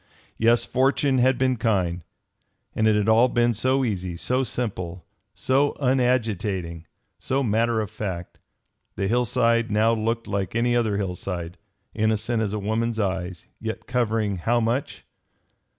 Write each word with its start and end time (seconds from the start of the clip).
Yes, 0.39 0.65
fortune 0.65 1.19
had 1.19 1.37
been 1.37 1.57
kind. 1.57 2.03
And 2.73 2.87
it 2.87 3.07
all 3.07 3.27
had 3.27 3.35
been 3.35 3.53
so 3.53 3.85
easy, 3.85 4.17
so 4.17 4.43
simple, 4.43 5.05
so 5.35 5.75
unagitating, 5.79 6.87
so 7.19 7.43
matter 7.43 7.79
of 7.81 7.91
fact! 7.91 8.39
The 8.95 9.07
hillside 9.07 9.69
now 9.69 9.93
looked 9.93 10.25
like 10.25 10.55
any 10.55 10.75
other 10.75 10.97
hillside, 10.97 11.59
innocent 11.93 12.41
as 12.41 12.51
a 12.51 12.57
woman's 12.57 12.97
eyes, 12.97 13.45
yet 13.59 13.85
covering 13.85 14.37
how 14.37 14.59
much! 14.59 15.05